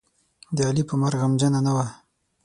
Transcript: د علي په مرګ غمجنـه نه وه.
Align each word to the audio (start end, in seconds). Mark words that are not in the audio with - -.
د 0.55 0.57
علي 0.67 0.83
په 0.89 0.95
مرګ 1.01 1.19
غمجنـه 1.23 1.59
نه 1.65 1.71
وه. 1.75 1.85